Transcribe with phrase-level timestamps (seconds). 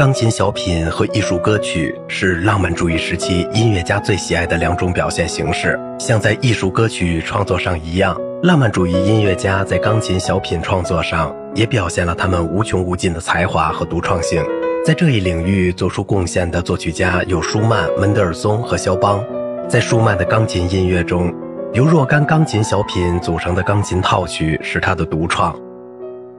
[0.00, 5.78] 钢琴小品和艺术歌曲是浪漫主义时期音乐家最喜爱的两种表现形式。
[5.98, 14.42] 像在艺术歌曲创作上一样，浪漫主义音乐家在钢琴小品创作上也表现了他们无穷无尽的才华和独创性。
[14.86, 19.22] 在这一领域做出贡献的作曲家有舒曼、门德尔松和肖邦。
[19.68, 21.30] 在舒曼的钢琴音乐中，
[21.74, 25.54] 由若干钢琴小品组成的钢琴套曲是他的独创。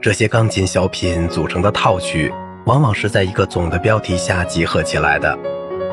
[0.02, 2.34] 这些钢琴小品组成的套曲。
[2.66, 5.38] 往往是在一个总的标题下集合起来的。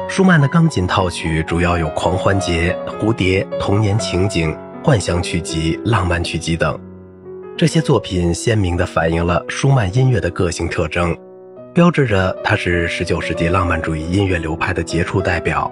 [0.09, 6.79] 舒曼的钢琴套曲主要有狂欢节、蝴蝶、童年情景、幻想曲集、浪漫曲集等。
[7.57, 11.17] 这些作品鲜明地反映了舒曼音乐的个性特征，
[11.75, 15.71] 标志着他是19世纪浪漫主义音乐流派的杰出代表。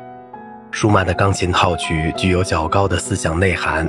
[0.70, 3.88] 舒曼的钢琴套曲具有较高的思想内涵。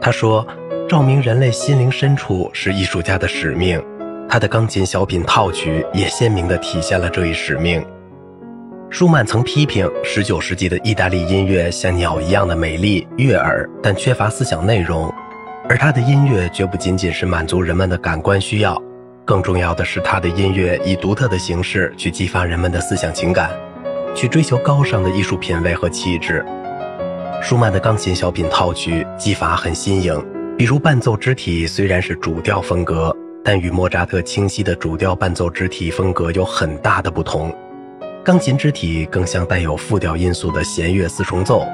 [0.00, 0.46] 他说
[0.88, 3.82] ：“照明人类心灵深处是艺术家的使命。”
[4.32, 7.84] 他的钢琴小品套曲也鲜明地体现了这一使命。
[8.88, 15.12] 舒曼曾批评19世纪的意大利音乐像鸟一样的美丽悦耳，但缺乏思想内容。
[15.68, 18.82] 而他的音乐绝不仅仅是满足人们的感官需要，
[19.26, 23.50] 更重要的是他的音乐以独特的形式去激发人们的思想情感，
[24.14, 26.42] 去追求高尚的艺术品味和气质。
[27.42, 30.24] 舒曼的钢琴小品套曲技法很新颖，
[30.56, 33.14] 比如伴奏肢体虽然是主调风格。
[33.44, 37.52] 但与莫扎特清晰的主调伴奏肢体风格有很大的不同，
[38.24, 41.66] 钢琴肢体更像带有复调因素的弦乐四重奏，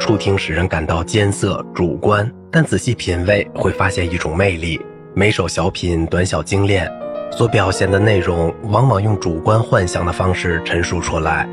[0.00, 4.80] 初听使人感到艰涩主观，但仔细品味会发现一种魅力。
[5.14, 6.90] 每首小品短小精炼，
[7.30, 11.48] 所表现的内容往往用主观幻想的方式陈述出来，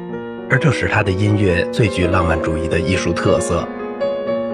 [0.50, 3.64] 而这使他的音乐最具浪漫主义的艺术特色。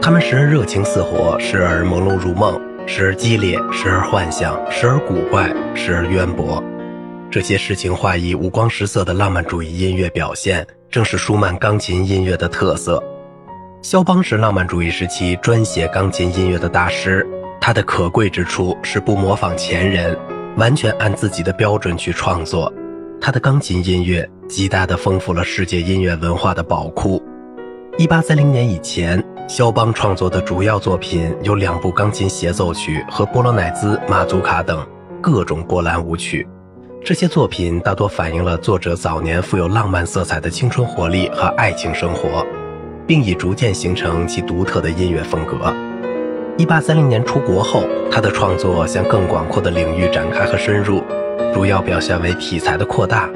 [0.02, 2.62] 他们时而热情似火，时而朦胧如梦。
[2.90, 6.64] 时而激烈，时而幻想，时而古怪，时而渊博。
[7.30, 13.04] 这些诗情画意、五光十色的浪漫主义音乐表现，正是舒曼钢琴音乐的特色。
[13.82, 17.28] 肖邦是浪漫主义时期专写钢琴音乐的大师，
[17.60, 20.18] 他的可贵之处是不模仿前人，
[20.56, 22.72] 完全按自己的标准去创作。
[23.20, 27.22] 他的钢琴音乐极大地丰富了世界音乐文化的宝库。
[27.98, 29.22] 一八三零年以前。
[29.48, 34.86] 肖邦创作的主要作品有两部钢琴协奏曲和波罗乃兹、马祖卡等
[35.22, 36.46] 各种波兰舞曲。
[37.02, 42.46] 这些作品大多反映了作者早年富有浪漫色彩的青春活力和爱情生活，
[43.08, 45.74] 并已逐渐形成其独特的音乐风格。
[46.58, 51.02] 一八三零年出国后，他的创作向更广阔的领域展开和深入，
[51.54, 53.30] 主要表现为题材的扩大，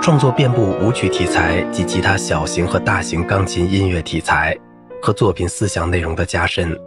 [0.00, 4.56] 创作遍布舞曲题材及其他小型和大型钢琴音乐题材。
[5.02, 6.78] 和作品思想内容的加深，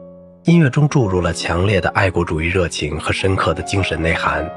[0.43, 4.47] 音乐中注入了强烈的爱国主义热情和深刻的精神内涵。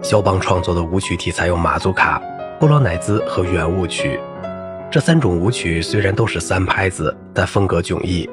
[0.00, 2.22] 肖邦创作的舞曲题材有马祖卡、
[2.60, 4.20] 波罗乃兹和圆舞曲。
[4.90, 8.30] 这三种舞曲虽然都是三拍子，但风格迥异。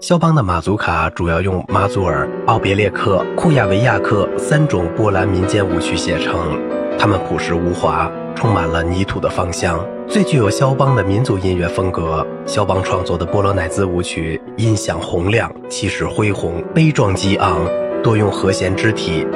[0.00, 6.60] 肖邦的马祖卡主要用马祖尔、奥别列克、库亚维亚克三种波兰民间舞曲写成，
[6.98, 9.84] 它们朴实无华，充满了泥土的芳香。
[10.06, 12.26] 最具有肖邦的民族音乐风格。
[12.46, 17.66] 肖邦创作的波罗乃兹舞曲音响洪亮，气势恢宏，悲壮激昂，
[18.02, 19.26] 多用和弦肢体；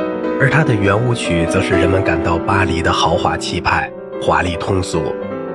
[0.40, 3.90] 而他的圆舞曲则是人们感到巴黎的豪华气派，
[4.22, 5.00] 华丽通俗。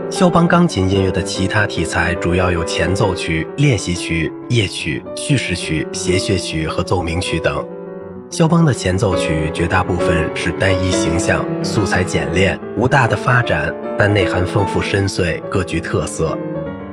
[0.10, 7.66] 肖邦钢琴音乐的其他题材主要有前奏曲、练习曲、夜曲、叙事曲、谐谑曲和奏鸣曲等。
[8.34, 16.36] 肖邦的前奏曲绝大部分是单一形象，素材简练，无大的发展，但内涵丰富深邃，各具特色。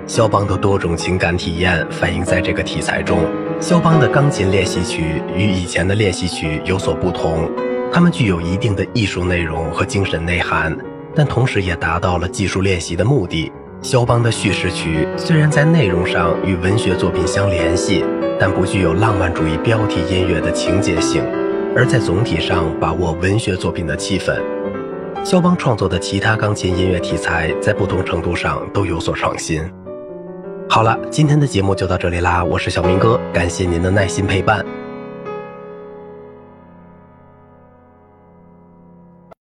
[0.07, 3.25] 肖邦的多种情感体验反映在这个题材中。
[3.59, 7.51] 肖邦的钢琴练习曲与以前的练习曲有所不同，
[7.91, 10.77] 它们具有一定的艺术内容和精神内涵，
[11.17, 13.51] 但同时也达到了技术练习的目的。
[13.83, 18.05] 肖邦的叙事曲虽然在内容上与文学作品相联系。
[18.43, 21.23] 但不具有浪漫主义标题音乐的情节性，
[21.77, 24.35] 而在总体上把握文学作品的气氛。
[25.23, 29.63] 肖邦创作的其他钢琴音乐题材在不同程度上都有所创新。
[30.71, 34.65] 好了，今天的节目就到这里啦，我是小明哥，感谢您的耐心陪伴。